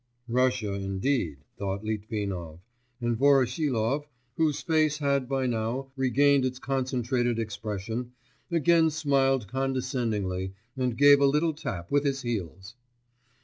[0.27, 2.59] 'Russia, indeed,' thought Litvinov;
[3.01, 8.11] and Voroshilov, whose face had by now regained its concentrated expression,
[8.49, 12.75] again smiled condescendingly, and gave a little tap with his heels.